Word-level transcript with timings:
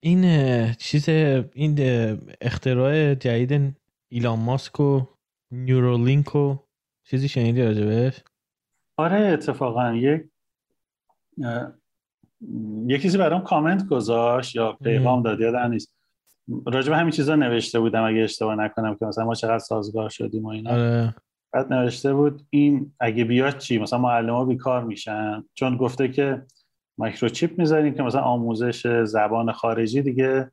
این 0.00 0.72
چیز 0.72 1.08
این 1.08 1.78
اختراع 2.40 3.14
جدید 3.14 3.76
ایلان 4.08 4.38
ماسک 4.38 4.80
و 4.80 5.00
نیورولینک 5.50 6.36
و 6.36 6.56
چیزی 7.04 7.28
شنیدی 7.28 7.62
راجبش 7.62 8.20
آره 8.96 9.16
اتفاقا. 9.20 9.94
یک 9.94 10.22
یه 12.86 12.98
کسی 12.98 13.18
برام 13.18 13.42
کامنت 13.42 13.86
گذاشت 13.86 14.56
یا 14.56 14.72
پیغام 14.72 15.22
داد 15.22 15.40
یادم 15.40 15.70
نیست. 15.70 15.96
راجب 16.66 16.92
همین 16.92 17.10
چیزا 17.10 17.36
نوشته 17.36 17.80
بودم 17.80 18.04
اگه 18.04 18.20
اشتباه 18.20 18.54
نکنم 18.54 18.94
که 18.94 19.04
مثلا 19.04 19.24
ما 19.24 19.34
چقدر 19.34 19.58
سازگار 19.58 20.08
شدیم 20.08 20.44
و 20.44 20.48
اینا. 20.48 20.70
آره. 20.70 21.14
بعد 21.52 21.72
نوشته 21.72 22.14
بود 22.14 22.46
این 22.50 22.92
اگه 23.00 23.24
بیاد 23.24 23.58
چی؟ 23.58 23.78
مثلا 23.78 23.98
معلم 23.98 24.34
ها 24.34 24.44
بیکار 24.44 24.84
میشن. 24.84 25.44
چون 25.54 25.76
گفته 25.76 26.08
که 26.08 26.42
مایکروچیپ 27.00 27.58
می‌ذاریم 27.58 27.94
که 27.94 28.02
مثلا 28.02 28.20
آموزش 28.20 29.02
زبان 29.04 29.52
خارجی 29.52 30.02
دیگه 30.02 30.50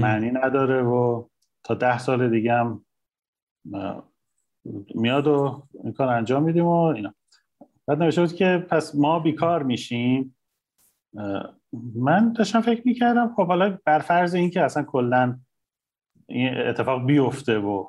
معنی 0.00 0.30
نداره 0.30 0.82
و 0.82 1.24
تا 1.64 1.74
ده 1.74 1.98
سال 1.98 2.30
دیگه 2.30 2.52
هم 2.52 2.84
میاد 4.94 5.26
و 5.26 5.62
این 5.84 5.92
کار 5.92 6.08
انجام 6.08 6.42
میدیم 6.42 6.64
و 6.64 6.82
اینا. 6.82 7.14
بعد 7.86 8.02
نوشته 8.02 8.20
بود 8.20 8.34
که 8.34 8.66
پس 8.70 8.94
ما 8.94 9.18
بیکار 9.18 9.62
میشیم. 9.62 10.36
من 11.94 12.32
داشتم 12.32 12.60
فکر 12.60 12.82
می‌کردم 12.84 13.34
خب 13.36 13.46
حالا 13.46 13.78
بر 13.84 13.98
فرض 13.98 14.34
این 14.34 14.50
که 14.50 14.62
اصلا 14.62 14.82
کلا 14.82 15.38
این 16.26 16.56
اتفاق 16.56 17.06
بیفته 17.06 17.58
و 17.58 17.86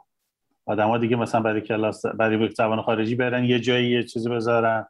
آدم 0.66 0.98
دیگه 0.98 1.16
مثلا 1.16 1.42
برای 1.42 1.62
کلاس 1.62 2.06
برای 2.06 2.50
زبان 2.50 2.82
خارجی 2.82 3.16
برن 3.16 3.44
یه 3.44 3.60
جایی 3.60 3.92
یه 3.92 4.04
چیزی 4.04 4.30
بذارن. 4.30 4.86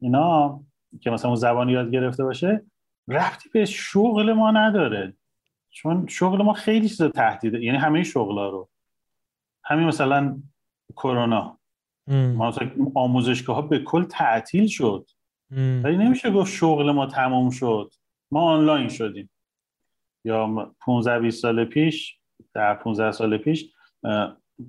اینا 0.00 0.60
که 1.00 1.10
مثلا 1.10 1.30
اون 1.30 1.36
زبان 1.36 1.68
یاد 1.68 1.90
گرفته 1.90 2.24
باشه 2.24 2.62
رفتی 3.08 3.48
به 3.48 3.64
شغل 3.64 4.32
ما 4.32 4.50
نداره. 4.50 5.14
چون 5.70 6.06
شغل 6.06 6.42
ما 6.42 6.52
خیلی 6.52 6.88
چیز 6.88 7.02
تهدید 7.02 7.54
یعنی 7.54 7.78
همه 7.78 8.02
شغلا 8.02 8.48
رو. 8.48 8.68
همین 9.64 9.86
مثلا 9.86 10.42
کرونا. 10.96 11.58
ما 12.08 12.52
آموزشگاه 12.94 13.56
ها 13.56 13.62
به 13.62 13.78
کل 13.78 14.04
تعطیل 14.04 14.66
شد. 14.66 15.08
ولی 15.50 15.96
نمیشه 15.96 16.30
گفت 16.30 16.52
شغل 16.52 16.90
ما 16.90 17.06
تموم 17.06 17.50
شد. 17.50 17.92
ما 18.30 18.42
آنلاین 18.42 18.88
شدیم. 18.88 19.30
یا 20.24 20.74
15 20.80 21.18
20 21.18 21.42
سال 21.42 21.64
پیش 21.64 22.18
در 22.54 22.74
15 22.74 23.12
سال 23.12 23.36
پیش 23.36 23.72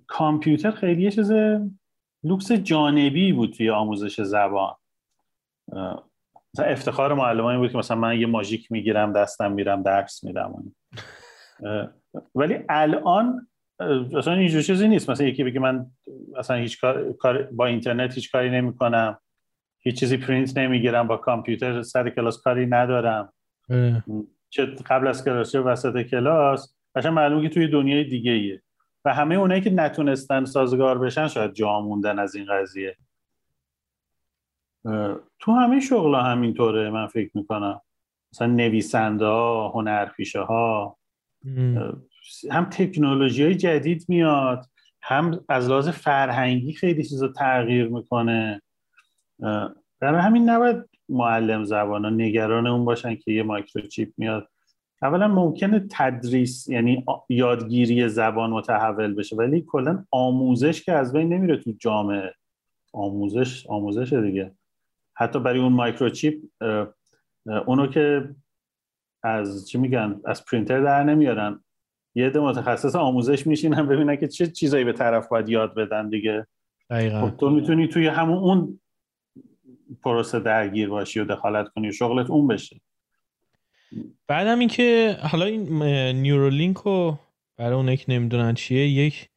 کامپیوتر 0.07 0.71
خیلی 0.71 1.01
یه 1.01 1.11
چیز 1.11 1.31
لوکس 2.23 2.51
جانبی 2.51 3.33
بود 3.33 3.53
توی 3.53 3.69
آموزش 3.69 4.21
زبان. 4.21 4.75
مثلا 6.53 6.65
افتخار 6.65 7.13
معلمانی 7.13 7.57
بود 7.57 7.71
که 7.71 7.77
مثلا 7.77 7.97
من 7.97 8.19
یه 8.19 8.27
ماژیک 8.27 8.71
می‌گیرم 8.71 9.13
دستم 9.13 9.51
میرم 9.51 9.83
درس 9.83 10.23
میدم. 10.23 10.73
ولی 12.35 12.57
الان 12.69 13.47
اصلا 14.17 14.33
اینجور 14.33 14.61
چیزی 14.61 14.87
نیست. 14.87 15.09
مثلا 15.09 15.27
یکی 15.27 15.43
بگه 15.43 15.59
من 15.59 15.85
اصلا 16.37 16.57
هیچ 16.57 16.81
کار 17.19 17.43
با 17.43 17.65
اینترنت 17.65 18.15
هیچ 18.15 18.31
کاری 18.31 18.49
نمی 18.49 18.75
کنم 18.75 19.19
هیچ 19.79 19.99
چیزی 19.99 20.17
پرینت 20.17 20.57
نمی‌گیرم 20.57 21.07
با 21.07 21.17
کامپیوتر 21.17 21.81
سر 21.81 22.09
کلاس 22.09 22.41
کاری 22.41 22.65
ندارم. 22.65 23.33
چه 24.49 24.65
قبل 24.65 25.07
از 25.07 25.25
کلاس 25.25 25.51
چه 25.51 25.59
وسط 25.59 26.01
کلاس. 26.01 26.75
قشنگ 26.95 27.13
معلومه 27.13 27.41
که 27.41 27.49
توی 27.49 27.67
دنیای 27.67 28.03
دیگه 28.03 28.31
ایه 28.31 28.61
و 29.05 29.13
همه 29.13 29.35
اونایی 29.35 29.61
که 29.61 29.69
نتونستن 29.69 30.45
سازگار 30.45 30.99
بشن 30.99 31.27
شاید 31.27 31.53
جا 31.53 31.79
موندن 31.79 32.19
از 32.19 32.35
این 32.35 32.45
قضیه. 32.49 32.97
تو 35.39 35.51
همه 35.51 35.79
شغل 35.79 36.15
ها 36.15 36.21
همینطوره 36.21 36.89
من 36.89 37.07
فکر 37.07 37.31
می‌کنم. 37.33 37.81
مثلا 38.33 38.47
نویسنده 38.47 39.25
ها 39.25 39.69
هنرپیشه 39.69 40.39
ها. 40.39 40.97
هم 42.51 42.65
تکنولوژی 42.71 43.43
های 43.43 43.55
جدید 43.55 44.05
میاد 44.07 44.65
هم 45.01 45.39
از 45.49 45.69
لحاظ 45.69 45.89
فرهنگی 45.89 46.73
خیلی 46.73 47.03
چیزا 47.03 47.27
تغییر 47.27 47.87
می‌کنه. 47.87 48.61
در 49.99 50.15
همین 50.15 50.49
نباید 50.49 50.89
معلم 51.09 51.63
زبان 51.63 52.05
ها 52.05 52.11
نگران 52.11 52.67
اون 52.67 52.85
باشن 52.85 53.15
که 53.15 53.31
یه 53.31 53.43
مایکروچیپ 53.43 54.13
میاد. 54.17 54.49
اولا 55.01 55.27
ممکنه 55.27 55.87
تدریس 55.91 56.67
یعنی 56.67 57.05
یادگیری 57.29 58.09
زبان 58.09 58.49
متحول 58.49 59.13
بشه 59.13 59.35
ولی 59.35 59.61
کلا 59.67 60.05
آموزش 60.11 60.83
که 60.83 60.91
از 60.91 61.13
بین 61.13 61.33
نمیره 61.33 61.57
تو 61.57 61.73
جامعه. 61.79 62.33
آموزش 62.93 63.67
آموزش 63.67 64.13
دیگه. 64.13 64.51
حتی 65.19 65.39
برای 65.39 65.59
اون 65.59 65.73
مایکروچیپ 65.73 66.43
اونو 67.65 67.87
که 67.87 68.29
از 69.23 69.69
چی 69.69 69.77
میگن 69.77 70.21
از 70.25 70.45
پرینتر 70.45 70.81
در 70.81 71.03
نمیارن. 71.03 71.63
یه 72.15 72.25
عده 72.25 72.39
متخصص 72.39 72.95
آموزش 72.95 73.47
میشینن 73.47 73.87
ببینن 73.87 74.15
که 74.15 74.27
چه 74.27 74.47
چیزایی 74.47 74.83
به 74.83 74.93
طرف 74.93 75.27
باید 75.27 75.49
یاد 75.49 75.75
بدن 75.75 76.09
دیگه. 76.09 76.47
دقیقا. 76.89 77.21
خب 77.21 77.37
تو 77.37 77.49
می‌تونی 77.49 77.87
توی 77.87 78.07
همون 78.07 78.37
اون 78.37 78.79
پروسه 80.03 80.39
درگیر 80.39 80.89
باشی 80.89 81.19
و 81.19 81.25
دخالت 81.25 81.67
کنی 81.69 81.89
و 81.89 81.91
شغلت 81.91 82.29
اون 82.29 82.47
بشه. 82.47 82.81
بعدم 84.27 84.59
اینکه 84.59 85.17
حالا 85.21 85.45
این 85.45 85.83
نیورولینک 86.13 86.77
رو 86.77 87.19
برای 87.57 87.73
اونایی 87.73 87.97
که 87.97 88.05
نمی‌دونن 88.11 88.53
چیه 88.53 88.87
یک 88.87 89.29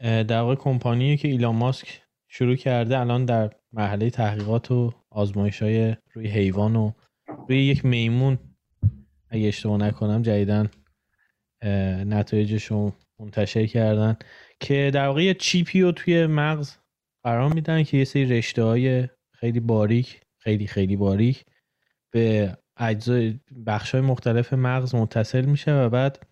در 0.00 0.40
واقع 0.40 0.54
کمپانیه 0.54 1.16
که 1.16 1.28
ایلان 1.28 1.56
ماسک 1.56 2.02
شروع 2.28 2.56
کرده 2.56 2.98
الان 2.98 3.24
در 3.24 3.50
مرحله 3.72 4.10
تحقیقات 4.10 4.70
و 4.70 4.92
آزمایش 5.18 5.62
های 5.62 5.96
روی 6.12 6.26
حیوان 6.26 6.76
و 6.76 6.92
روی 7.48 7.64
یک 7.64 7.84
میمون. 7.84 8.38
اگه 9.28 9.48
اشتباه 9.48 9.78
نکنم 9.78 10.22
جدیدن 10.22 10.70
نتایجش 12.04 12.64
رو 12.64 12.92
منتشر 13.20 13.66
کردن 13.66 14.16
که 14.60 14.90
در 14.94 15.06
واقع 15.06 15.32
چیپی 15.32 15.82
رو 15.82 15.92
توی 15.92 16.26
مغز 16.26 16.76
قرار 17.22 17.52
میدن 17.52 17.82
که 17.82 17.96
یه 17.96 18.04
سری 18.04 18.24
رشته 18.26 18.62
های 18.62 19.08
خیلی 19.32 19.60
باریک 19.60 20.20
خیلی 20.38 20.66
خیلی 20.66 20.96
باریک 20.96 21.44
به 22.10 22.56
اجزای 22.76 23.40
بخش 23.66 23.90
های 23.94 24.00
مختلف 24.00 24.52
مغز 24.52 24.94
متصل 24.94 25.44
میشه 25.44 25.74
و 25.74 25.88
بعد 25.88 26.26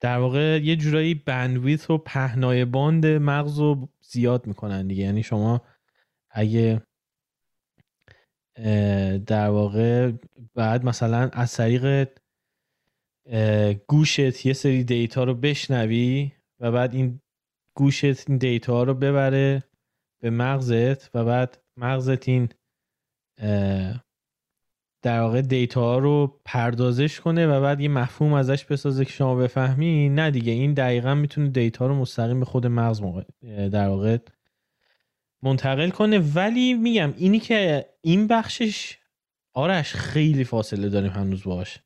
در 0.00 0.18
واقع 0.18 0.60
یه 0.62 0.76
جورایی 0.76 1.14
بندویت 1.14 1.90
و 1.90 1.98
پهنای 1.98 2.64
باند 2.64 3.06
مغز 3.06 3.58
رو 3.58 3.88
زیاد 4.00 4.46
می‌کنن 4.46 4.86
دیگه. 4.86 5.04
یعنی 5.04 5.22
شما 5.22 5.60
اگه 6.30 6.82
در 9.26 9.48
واقع 9.48 10.12
بعد 10.54 10.84
مثلا 10.84 11.30
از 11.32 11.52
طریق 11.52 12.08
گوشت 13.88 14.46
یه 14.46 14.52
سری 14.52 14.84
دیتا 14.84 15.24
رو 15.24 15.34
بشنوی 15.34 16.32
و 16.60 16.72
بعد 16.72 16.94
این 16.94 17.20
گوشت 17.76 18.30
این 18.30 18.38
دیتا 18.38 18.82
رو 18.82 18.94
ببره 18.94 19.64
به 20.22 20.30
مغزت 20.30 21.16
و 21.16 21.24
بعد 21.24 21.58
مغزت 21.76 22.28
این 22.28 22.48
در 25.02 25.20
واقع 25.20 25.42
دیتا 25.42 25.98
رو 25.98 26.40
پردازش 26.44 27.20
کنه 27.20 27.46
و 27.46 27.60
بعد 27.60 27.80
یه 27.80 27.88
مفهوم 27.88 28.32
ازش 28.32 28.64
بسازه 28.64 29.04
که 29.04 29.12
شما 29.12 29.34
بفهمی. 29.34 30.08
نه 30.08 30.30
دیگه 30.30 30.52
این 30.52 30.74
دقیقا 30.74 31.14
می‌تونه 31.14 31.48
دیتا 31.48 31.86
رو 31.86 31.94
مستقیم 31.94 32.38
به 32.40 32.44
خود 32.44 32.66
مغز 32.66 33.02
در 33.72 33.88
واقع 33.88 34.18
منتقل 35.42 35.90
کنه. 35.90 36.18
ولی 36.18 36.74
میگم 36.74 37.14
اینی 37.16 37.40
که 37.40 37.86
این 38.00 38.26
بخشش 38.26 38.98
آرش 39.54 39.94
خیلی 39.94 40.44
فاصله 40.44 40.88
داریم 40.88 41.10
هنوز 41.10 41.44
باش 41.44 41.78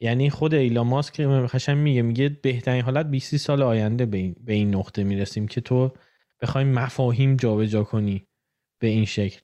یعنی 0.00 0.30
خود 0.30 0.54
ایلا 0.54 0.84
ماسک 0.84 1.26
خشم 1.46 1.76
میگه 1.76 2.02
میگه 2.02 2.28
بهترین 2.28 2.82
حالت 2.82 3.06
20 3.06 3.36
سال 3.36 3.62
آینده 3.62 4.06
به 4.06 4.18
این, 4.18 4.36
به 4.40 4.52
این 4.52 4.74
نقطه 4.74 5.04
می‌رسیم 5.04 5.48
که 5.48 5.60
تو 5.60 5.92
بخوای 6.40 6.64
مفاهیم 6.64 7.36
جابجا 7.36 7.66
جا 7.66 7.84
کنی 7.84 8.26
به 8.80 8.86
این 8.88 9.04
شکل. 9.04 9.40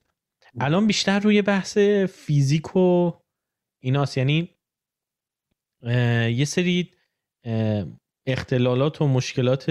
الان 0.59 0.87
بیشتر 0.87 1.19
روی 1.19 1.41
بحث 1.41 1.77
فیزیک 2.09 2.75
و 2.75 3.11
ایناست. 3.83 4.17
یعنی 4.17 4.49
یه 6.31 6.45
سری 6.45 6.91
اختلالات 8.27 9.01
و 9.01 9.07
مشکلات 9.07 9.69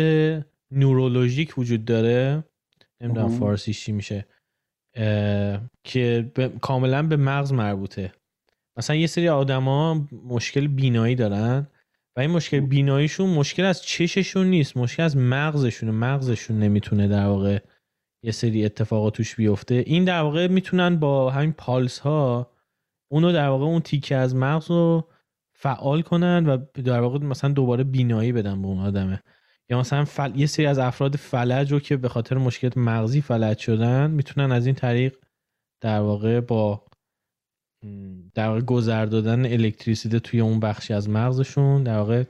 نورولوژیک 0.71 1.59
وجود 1.59 1.85
داره. 1.85 2.45
نمی‌دونم 3.01 3.29
فارسی 3.29 3.75
چی 3.75 3.93
میشه. 3.93 4.27
که 5.85 6.33
کاملا 6.61 7.03
به 7.03 7.17
مغز 7.17 7.53
مربوطه. 7.53 8.13
مثلا 8.77 8.97
یه 8.97 9.07
سری 9.07 9.29
آدما 9.29 10.07
مشکل 10.25 10.67
بینایی 10.67 11.15
دارن 11.15 11.67
و 12.17 12.21
این 12.21 12.31
مشکل 12.31 12.61
بیناییشون 12.61 13.31
مشکل 13.31 13.65
از 13.65 13.83
چششون 13.83 14.47
نیست 14.47 14.77
مشکل 14.77 15.03
از 15.03 15.17
مغزشونه. 15.17 15.93
مغزشون 15.93 16.59
نمی‌تونه 16.59 17.09
در 17.09 17.27
واقع 17.27 17.59
یه 18.23 18.33
سری 18.33 18.65
اتفاقات 18.65 19.15
توش 19.15 19.37
بیفته. 19.37 19.75
این 19.75 20.05
در 20.05 20.21
واقع 20.21 20.47
می‌تونن 20.47 20.97
با 20.97 21.31
همین 21.31 21.53
پالس 21.53 21.99
ها 21.99 22.51
اونو 23.11 23.33
در 23.33 23.49
واقع 23.49 23.65
اون 23.65 23.81
تیکه 23.81 24.17
از 24.17 24.35
مغز 24.35 24.71
رو 24.71 25.09
فعال 25.55 26.03
کنن 26.03 26.47
و 26.47 26.59
در 26.85 27.01
واقع 27.01 27.19
مثلا 27.19 27.53
دوباره 27.53 27.85
بینایی 27.85 28.33
بدن 28.33 28.63
به 28.63 28.69
اون 28.69 28.79
آدمه. 28.79 29.23
یا 29.71 29.81
مثلا 29.81 30.05
فل... 30.05 30.41
یه 30.41 30.47
سری 30.47 30.67
از 30.67 30.79
افراد 30.79 31.17
فلج 31.17 31.73
رو 31.73 31.81
که 31.81 31.97
به 31.97 32.09
خاطر 32.09 32.37
مشکلات 32.37 32.77
مغزی 32.77 33.21
فلج 33.21 33.59
شدن 33.59 34.11
می‌تونن 34.11 34.53
از 34.53 34.67
این 34.67 34.75
طریق 34.75 35.17
در 35.83 36.01
واقع 36.01 36.41
با 36.41 36.83
در 38.35 38.49
واقع 38.49 38.61
گذر 38.61 39.07
دادن 39.07 39.47
الکتریسیته 39.47 40.21
توی 40.21 40.41
اون 40.41 40.61
بخشی 40.61 40.95
از 40.95 41.09
مغزشون 41.09 41.83
در 41.85 41.99
واقع 41.99 42.25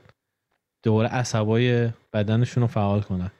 دوباره 0.83 1.09
عصبای 1.09 1.89
بدنشون 2.13 2.61
رو 2.61 2.67
فعال 2.67 3.01
کنن. 3.01 3.31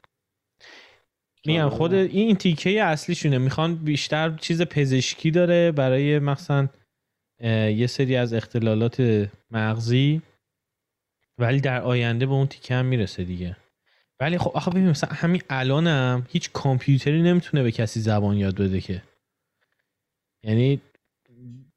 میگم. 1.45 1.69
خود 1.69 1.93
این 1.93 2.35
تیکه 2.35 2.83
اصلیشونه. 2.83 3.37
می‌خوان 3.37 3.75
بیشتر 3.75 4.35
چیز 4.35 4.61
پزشکی 4.61 5.31
داره 5.31 5.71
برای 5.71 6.19
مثلا 6.19 6.69
یه 7.75 7.87
سری 7.87 8.15
از 8.15 8.33
اختلالات 8.33 9.29
مغزی 9.51 10.21
ولی 11.37 11.61
در 11.61 11.81
آینده 11.81 12.25
به 12.25 12.33
اون 12.33 12.47
تیکه 12.47 12.75
هم 12.75 12.85
می‌رسه 12.85 13.23
دیگه. 13.23 13.57
ولی 14.19 14.37
خب 14.37 14.51
آخه 14.55 14.71
ببین 14.71 14.89
مثلا 14.89 15.09
همین 15.13 15.41
الانم 15.49 16.25
هیچ 16.29 16.49
کامپیوتری 16.53 17.21
نمی‌تونه 17.21 17.63
به 17.63 17.71
کسی 17.71 17.99
زبان 17.99 18.37
یاد 18.37 18.55
بده 18.55 18.81
که. 18.81 19.03
یعنی 20.43 20.81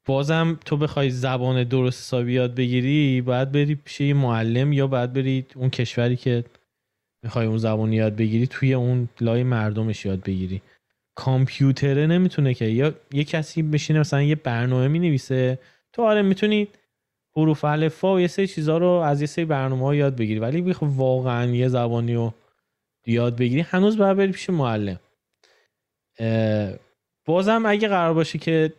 بازم 0.05 0.59
تو 0.65 0.77
بخوای 0.77 1.09
زبان 1.09 1.63
درست 1.63 1.99
حسابی 2.01 2.33
یاد 2.33 2.55
بگیری 2.55 3.21
باید 3.21 3.51
بری 3.51 3.75
پیش 3.75 4.01
یه 4.01 4.13
معلم 4.13 4.73
یا 4.73 4.87
باید 4.87 5.13
بری 5.13 5.45
اون 5.55 5.69
کشوری 5.69 6.15
که 6.15 6.43
می‌خوای 7.23 7.45
اون 7.45 7.57
زبان 7.57 7.93
یاد 7.93 8.15
بگیری 8.15 8.47
توی 8.47 8.73
اون 8.73 9.09
لای 9.21 9.43
مردمش 9.43 10.05
یاد 10.05 10.23
بگیری. 10.23 10.61
کامپیوتره 11.15 12.07
نمی‌تونه 12.07 12.53
که. 12.53 12.65
یا 12.65 12.93
یه 13.11 13.23
کسی 13.23 13.61
بشینه 13.63 13.99
مثلا 13.99 14.21
یه 14.23 14.35
برنامه 14.35 14.87
می‌نویسه 14.87 15.59
تو 15.93 16.01
آره 16.03 16.21
می‌تونی 16.21 16.67
حروف 17.35 17.65
الفا 17.65 18.13
و 18.13 18.19
یه 18.19 18.27
سری 18.27 18.47
چیزا 18.47 18.77
رو 18.77 18.87
از 18.87 19.21
یه 19.21 19.27
سری 19.27 19.45
برنامه 19.45 19.85
ها 19.85 19.95
یاد 19.95 20.15
بگیری. 20.15 20.39
ولی 20.39 20.61
بخوای 20.61 20.91
واقعا 20.95 21.45
یه 21.45 21.67
زبانی 21.67 22.13
رو 22.13 22.33
یاد 23.05 23.35
بگیری. 23.35 23.61
هنوز 23.61 23.97
باید 23.97 24.17
بری 24.17 24.31
پیش 24.31 24.49
معلم. 24.49 24.99
بازم 27.25 27.65
اگه 27.65 27.87
قرار 27.87 28.13
باشه 28.13 28.39
که 28.39 28.73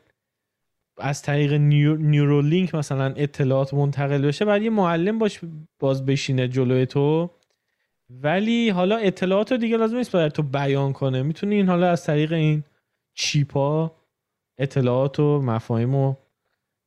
از 0.98 1.22
طریق 1.22 1.52
نیورولینک 1.52 2.74
مثلا 2.74 3.14
اطلاعات 3.16 3.74
منتقل 3.74 4.26
بشه 4.26 4.44
بعد 4.44 4.62
یه 4.62 4.70
معلم 4.70 5.18
باش 5.18 5.40
باز 5.78 6.06
بشینه 6.06 6.48
جلوی 6.48 6.86
تو. 6.86 7.30
ولی 8.10 8.70
حالا 8.70 8.96
اطلاعات 8.96 9.52
رو 9.52 9.58
دیگه 9.58 9.76
لازم 9.76 9.96
نیست 9.96 10.12
باید 10.12 10.32
تو 10.32 10.42
بیان 10.42 10.92
کنه. 10.92 11.22
می‌تونی 11.22 11.54
این 11.54 11.68
حالا 11.68 11.90
از 11.90 12.04
طریق 12.04 12.32
این 12.32 12.64
چیپا 13.14 13.92
اطلاعات 14.58 15.20
و 15.20 15.42
مفاهیم 15.42 15.92
رو 15.92 16.16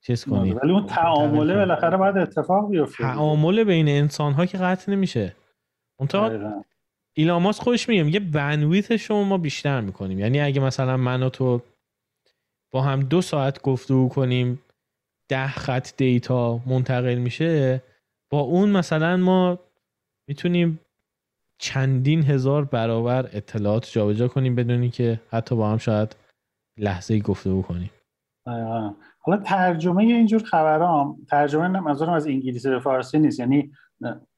چیز 0.07 0.25
کنی؟ 0.25 0.51
آره، 0.51 0.59
ولی 0.63 0.71
اون 0.71 0.86
تعامله 0.86 1.56
بالاخره 1.56 1.98
باید 1.98 2.18
اتفاق 2.18 2.69
بیفته 2.69 3.04
تعامل 3.04 3.63
بین 3.63 3.88
انسان 3.88 4.33
ها 4.33 4.45
که 4.45 4.57
قطع 4.57 4.92
نمیشه. 4.92 5.36
اون 6.00 6.07
تا 6.07 6.31
ایلاماس 7.13 7.59
خودش 7.59 7.89
میگم 7.89 8.09
یه 8.09 8.19
بنویتش 8.19 9.09
رو 9.09 9.24
ما 9.24 9.38
بیشتر 9.38 9.81
می‌کنیم. 9.81 10.19
یعنی 10.19 10.42
اگه 10.42 10.62
مثلا 10.62 10.98
من 10.98 11.24
و 11.24 11.30
تو 11.30 11.62
با 12.71 12.81
هم 12.81 13.00
دو 13.00 13.21
ساعت 13.21 13.62
گفتگو 13.62 14.09
کنیم 14.09 14.62
ده 15.30 15.48
خط 15.48 15.98
دیتا 15.98 16.59
منتقل 16.65 17.15
میشه 17.15 17.83
با 18.30 18.39
اون 18.39 18.69
مثلا 18.69 19.18
ما 19.18 19.59
می‌تونیم 20.27 20.80
چندین 21.57 22.24
هزار 22.24 22.65
برابر 22.65 23.30
اطلاعات 23.33 23.92
جابجا 23.92 24.27
کنیم 24.27 24.56
بدونی 24.56 24.89
که 24.89 25.21
حتی 25.31 25.56
با 25.56 25.69
هم 25.69 25.77
شاید 25.77 26.15
لحظه 26.77 27.19
گفتگو 27.19 27.62
کنیم. 27.62 27.89
حالا 29.27 29.41
ترجمه 29.41 30.03
اینجور 30.03 30.44
خبرام 30.44 31.18
ترجمه 31.29 31.68
منظورم 31.68 32.13
از 32.13 32.27
انگلیسی 32.27 32.69
به 32.69 32.79
فارسی 32.79 33.19
نیست. 33.19 33.39
یعنی 33.39 33.71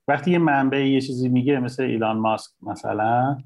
وقتی 0.07 0.31
یه 0.31 0.37
منبع 0.37 0.87
یه 0.87 1.01
چیزی 1.01 1.29
میگه 1.29 1.59
مثل 1.59 1.83
ایلان 1.83 2.17
ماسک 2.17 2.51
مثلا 2.61 3.37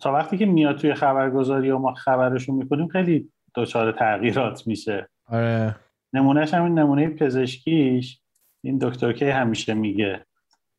تا 0.00 0.12
وقتی 0.12 0.38
که 0.38 0.46
میاد 0.46 0.76
توی 0.76 0.94
خبرگزاری 0.94 1.70
و 1.70 1.78
ما 1.78 1.94
خبرشون 1.94 2.54
می‌کنیم 2.54 2.88
خیلی 2.88 3.28
دچار 3.54 3.92
تغییرات 3.92 4.66
میشه. 4.66 5.08
آره. 5.26 5.76
نمونهش 6.12 6.54
همین 6.54 6.78
نمونه 6.78 7.08
پزشکیش 7.08 8.20
این 8.62 8.78
دکتر 8.78 9.12
کی 9.12 9.30
همیشه 9.30 9.74
میگه. 9.74 10.26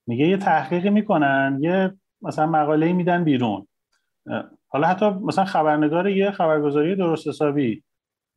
میگه 0.07 0.28
یه 0.28 0.38
تحقیقی 0.38 0.90
می‌کنن 0.90 1.57
یه 1.62 1.94
مثلا 2.22 2.45
مقاله 2.45 2.94
میدن 2.94 3.24
بیرون. 3.24 3.68
حالا 4.68 4.88
حتی 4.88 5.10
مثلا 5.10 5.45
خبرنگار 5.45 6.07
یه 6.10 6.31
خبرگزاری 6.31 6.95
درست 6.95 7.28
حسابی 7.28 7.83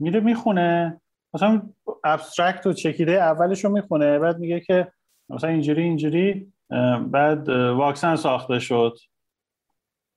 میره 0.00 0.20
می‌خونه. 0.20 1.00
مثلا 1.34 1.62
ابسترکت 2.04 2.66
و 2.66 2.72
چکیده 2.72 3.12
اولش 3.12 3.64
رو 3.64 3.70
می‌خونه 3.70 4.18
بعد 4.18 4.38
میگه 4.38 4.60
که 4.60 4.92
مثلا 5.28 5.50
اینجوری 5.50 5.82
اینجوری 5.82 6.52
بعد 7.06 7.48
واکسن 7.48 8.16
ساخته 8.16 8.58
شد. 8.58 8.96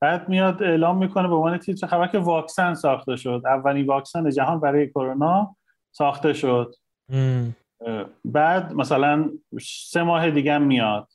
بعد 0.02 0.30
میاد 0.30 0.64
اعلام 0.64 0.98
می‌کنه 0.98 1.28
به 1.28 1.36
عنوان 1.36 1.58
تیتر 1.58 1.88
خبر 1.88 2.08
که 2.08 2.18
واکسن 2.18 2.74
ساخته 2.74 3.16
شد. 3.16 3.42
اولین 3.46 3.86
واکسن 3.86 4.30
جهان 4.30 4.60
برای 4.60 4.88
کرونا 4.88 5.56
ساخته 5.92 6.34
شد. 6.34 6.76
بعد 8.26 8.74
مثلا 8.74 9.30
سه 9.62 10.04
ماه 10.04 10.32
دیگه 10.32 10.58
میاد. 10.58 11.08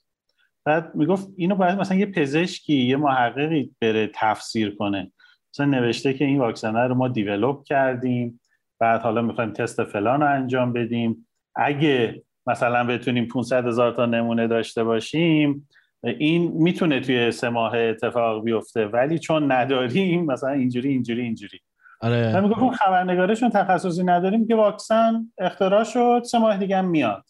بعد 0.64 0.94
می‌گفت 0.94 1.29
اینو 1.37 1.55
باید 1.55 1.79
مثلا 1.79 1.99
یه 1.99 2.06
پزشکی 2.06 2.75
یه 2.75 2.97
محققی 2.97 3.75
بره 3.81 4.11
تفسیر 4.14 4.76
کنه. 4.76 5.12
مثلا 5.55 5.67
نوشته 5.67 6.14
که 6.14 6.25
این 6.25 6.38
واکسن 6.38 6.76
رو 6.76 6.94
ما 6.94 7.09
دیولوب 7.09 7.64
کردیم. 7.64 8.41
بعد 8.80 9.00
حالا 9.00 9.22
می‌خوایم 9.22 9.52
تست 9.52 9.84
فلان 9.84 10.20
رو 10.20 10.26
انجام 10.26 10.72
بدیم. 10.72 11.26
اگه 11.56 12.22
مثلا 12.46 12.84
بتونیم 12.84 13.28
500 13.28 13.66
هزار 13.66 13.92
تا 13.92 14.06
نمونه 14.06 14.46
داشته 14.46 14.84
باشیم 14.84 15.69
این 16.02 16.52
می‌تونه 16.52 17.00
توی 17.00 17.30
سه 17.30 17.48
ماه 17.48 17.76
اتفاق 17.76 18.44
بیفته 18.44 18.86
ولی 18.86 19.19
چون 19.19 19.52
نداریم 19.52 20.25
مثلا 20.25 20.50
اینجوری 20.50 20.88
اینجوری 20.88 21.22
اینجوری. 21.22 21.60
آره. 22.00 22.32
من 22.34 22.48
میگم 22.48 22.70
خبرنگارشون 22.70 23.50
تخصصی 23.50 24.04
نداریم 24.04 24.46
که 24.46 24.54
واکسن 24.54 25.32
اختراع 25.38 25.84
شد 25.84 26.22
سه 26.25 26.38
ماه 26.38 26.56
دیگه 26.56 26.76
هم 26.76 26.88
میاد. 26.88 27.25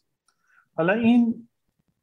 حالا 0.77 0.93
این 0.93 1.49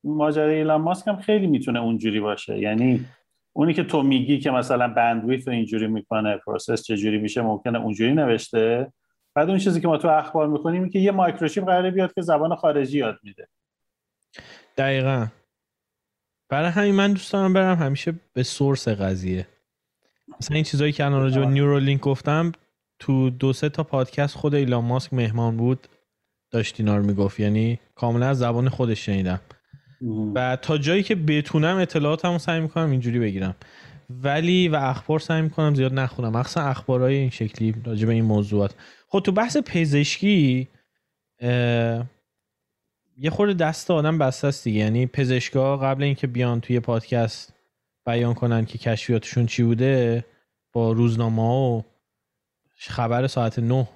ماجرای 0.04 0.56
ایلان 0.56 0.82
ماسک 0.82 1.08
هم 1.08 1.18
خیلی 1.18 1.48
می‌تونه 1.48 1.80
اونجوری 1.80 2.20
باشه. 2.20 2.60
یعنی 2.60 3.06
اونی 3.54 3.74
که 3.74 3.84
تو 3.84 4.04
میگی 4.04 4.40
که 4.40 4.52
مثلا 4.52 4.88
bandwidth 4.88 5.48
رو 5.48 5.54
اینجوری 5.54 5.88
می‌کنه 5.88 6.38
process 6.38 6.84
چجوری 6.84 7.18
میشه 7.18 7.42
ممکنه 7.42 7.80
اونجوری 7.80 8.14
نوشته. 8.14 8.92
بعد 9.36 9.50
اون 9.50 9.60
چیزی 9.60 9.82
که 9.82 9.88
ما 9.88 9.98
تو 9.98 10.08
اخبار 10.08 10.48
می‌کنیم 10.48 10.90
که 10.90 11.00
یه 11.00 11.12
microchip 11.12 11.66
قراره 11.66 11.92
بیاد 11.92 12.14
که 12.14 12.22
زبان 12.22 12.56
خارجی 12.56 12.98
یاد 12.98 13.20
میده. 13.24 13.48
دقیقا. 14.78 15.28
برای 16.50 16.70
همین 16.70 16.96
من 16.96 17.14
دوست 17.14 17.34
دارم 17.34 17.54
برم 17.54 17.78
همیشه 17.78 18.14
به 18.34 18.44
source 18.44 18.88
قضیه. 18.88 19.48
مثلا 20.42 20.56
این 20.56 20.64
چیزایی 20.64 20.92
که 20.92 21.06
الان 21.06 21.22
راجع 21.22 21.40
به 21.40 21.46
Neuralink 21.46 22.02
گفتم 22.02 22.52
تو 23.00 23.30
دو 23.30 23.54
سه 23.54 23.70
تا 23.70 23.84
پادکست 23.84 24.36
خود 24.36 24.56
ایلان 24.56 24.86
ماسک 24.86 25.14
مهمان 25.14 25.58
بود 25.58 25.88
داشت 26.52 26.80
اینا 26.80 26.98
رو 26.98 27.04
می‌گفت. 27.04 27.40
یعنی 27.40 27.80
کاملا 27.96 28.28
از 28.28 28.40
زبان 28.40 28.70
خودش 28.70 29.06
شنیدم. 29.06 29.42
و 30.36 30.58
تا 30.62 30.78
جایی 30.78 31.04
که 31.04 31.16
بتونم 31.16 31.78
اطلاعاتمو 31.78 32.40
سعی 32.40 32.60
می‌کنم 32.60 32.92
اینجوری 32.92 33.20
بگیرم. 33.20 33.56
ولی 34.10 34.68
و 34.68 34.76
اخبار 34.76 35.20
سعی 35.20 35.42
می‌کنم 35.42 35.76
زیاد 35.76 35.94
نخونم. 35.94 36.30
مخصوصا 36.32 36.62
اخبارهای 36.62 37.16
این 37.16 37.30
شکلی 37.30 37.76
راجع 37.86 38.08
به 38.08 38.14
این 38.14 38.26
موضوعات. 38.26 38.76
خب 39.08 39.20
تو 39.20 39.32
بحث 39.32 39.58
پزشکی 39.58 40.68
یه 43.18 43.30
خورده 43.30 43.54
دست 43.54 43.92
آدم 43.92 44.18
بسته 44.18 44.48
است 44.48 44.64
دیگه. 44.64 44.80
یعنی 44.80 45.08
پزشکا 45.08 45.78
قبل 45.78 46.04
اینکه 46.04 46.28
بیان 46.28 46.62
توی 46.62 46.80
پادکست 46.80 47.54
بیان 48.06 48.34
کنن 48.34 48.66
که 48.66 48.78
کشفیاتشون 48.78 49.46
چی 49.46 49.64
بوده 49.64 50.26
با 50.74 50.92
روزنامه 50.92 51.42
و 51.42 51.82
خبر 52.78 53.28
ساعت 53.28 53.60
نه 53.60 53.88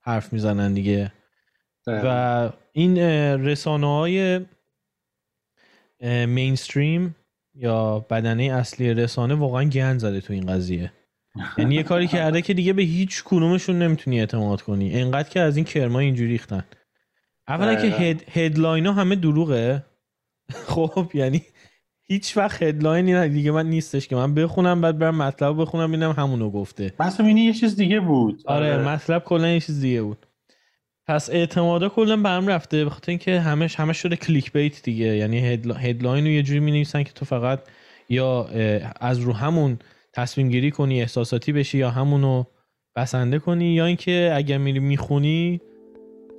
حرف 0.00 0.32
می‌زنن 0.32 0.74
دیگه. 0.74 1.12
و 1.86 2.50
این 2.72 2.98
رسانه 3.44 3.86
های 3.86 4.40
مینستریم 6.26 7.16
یا 7.60 8.06
بدنه 8.10 8.42
اصلی 8.44 8.94
رسانه 8.94 9.34
واقعا 9.34 9.64
گند 9.64 10.00
زده 10.00 10.20
تو 10.20 10.32
این 10.32 10.46
قضیه. 10.46 10.92
یعنی 11.58 11.74
یه 11.74 11.82
کاری 11.82 12.06
کرده 12.06 12.42
که 12.42 12.54
دیگه 12.54 12.72
به 12.72 12.82
هیچ 12.82 13.22
کدومشون 13.24 13.78
نمی‌تونی 13.78 14.20
اعتماد 14.20 14.62
کنی. 14.62 15.00
انقدر 15.00 15.28
که 15.28 15.40
از 15.40 15.56
این 15.56 15.64
کرما 15.64 15.98
اینجوری 15.98 16.30
ریختن. 16.30 16.64
اولا 17.48 17.74
که 17.74 17.86
هد، 17.86 18.22
هدلاین 18.32 18.86
ها 18.86 18.92
همه 18.92 19.16
دروغه. 19.16 19.84
خب 20.68 21.10
یعنی 21.14 21.42
هیچ 22.06 22.36
وقت 22.36 22.62
هدلاینی 22.62 23.28
دیگه 23.28 23.50
من 23.50 23.66
نیستش 23.66 24.08
که 24.08 24.16
من 24.16 24.34
بخونم 24.34 24.80
بعد 24.80 24.98
برم 24.98 25.14
مطلب 25.14 25.60
بخونم 25.60 25.88
ببینم 25.88 26.10
همونو 26.10 26.50
گفته. 26.50 26.94
مثلا 27.00 27.26
اینی 27.26 27.40
یه 27.40 27.52
چیز 27.52 27.76
دیگه 27.76 28.00
بود. 28.00 28.42
آره, 28.46 28.72
آره. 28.74 28.88
مطلب 28.88 29.24
کلا 29.24 29.48
یه 29.48 29.60
چیز 29.60 29.80
دیگه 29.80 30.02
بود. 30.02 30.26
پس 31.10 31.30
اعتمادا 31.30 31.88
کلا 31.88 32.16
به 32.16 32.28
هم 32.28 32.46
رفته 32.46 32.84
به 32.84 32.90
خاطر 32.90 33.10
اینکه 33.12 33.40
همش 33.40 33.80
همش 33.80 33.96
شده 33.96 34.16
clickbait 34.16 34.82
دیگه. 34.82 35.06
یعنی 35.06 35.38
headline 35.78 36.24
رو 36.24 36.30
یه 36.30 36.42
جوری 36.42 36.60
می 36.60 36.70
نویسن 36.70 37.02
که 37.02 37.12
تو 37.12 37.24
فقط 37.24 37.60
یا 38.08 38.46
از 39.00 39.18
رو 39.18 39.32
همون 39.32 39.78
تصمیم 40.12 40.48
گیری 40.48 40.70
کنی 40.70 41.00
احساساتی 41.00 41.52
بشی 41.52 41.78
یا 41.78 41.90
همونو 41.90 42.44
بسنده 42.96 43.38
کنی 43.38 43.64
یا 43.64 43.86
اینکه 43.86 44.32
اگر 44.34 44.58
میری 44.58 44.78
می‌خونی 44.78 45.60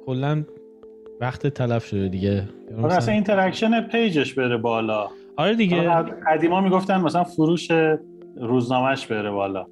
کلا 0.05 0.43
وقت 1.21 1.47
تلف 1.47 1.85
شده 1.85 2.07
دیگه. 2.07 2.49
آره 2.83 2.93
اصلا 2.93 3.13
interaction 3.13 3.81
page 3.81 4.16
ش 4.16 4.33
بره 4.33 4.57
بالا. 4.57 5.09
آره 5.37 5.55
دیگه. 5.55 5.89
قدیما 6.27 6.61
می‌گفتن 6.61 7.01
مثلا 7.01 7.23
فروش 7.23 7.67
روزنامهش 8.35 9.05
بره 9.05 9.31
بالا. 9.31 9.67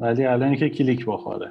ولی 0.00 0.24
الان 0.24 0.56
که 0.56 0.68
کلیک 0.68 1.06
بخوره. 1.06 1.50